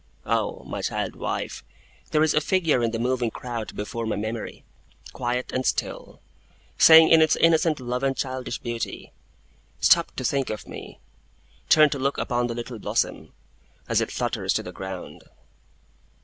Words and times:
O, 0.25 0.63
my 0.63 0.81
child 0.81 1.15
wife, 1.15 1.63
there 2.09 2.23
is 2.23 2.33
a 2.33 2.41
figure 2.41 2.81
in 2.81 2.89
the 2.89 2.97
moving 2.97 3.29
crowd 3.29 3.75
before 3.75 4.07
my 4.07 4.15
memory, 4.15 4.63
quiet 5.13 5.51
and 5.51 5.63
still, 5.63 6.19
saying 6.75 7.09
in 7.09 7.21
its 7.21 7.35
innocent 7.35 7.79
love 7.79 8.01
and 8.01 8.17
childish 8.17 8.57
beauty, 8.57 9.11
Stop 9.79 10.15
to 10.15 10.23
think 10.23 10.49
of 10.49 10.67
me 10.67 10.97
turn 11.69 11.91
to 11.91 11.99
look 11.99 12.17
upon 12.17 12.47
the 12.47 12.55
Little 12.55 12.79
Blossom, 12.79 13.31
as 13.87 14.01
it 14.01 14.09
flutters 14.11 14.53
to 14.53 14.63
the 14.63 14.71
ground! 14.71 15.23